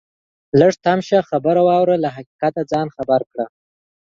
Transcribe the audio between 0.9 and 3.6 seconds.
شه خبره واوره ته له حقیقته ځان خبر کړه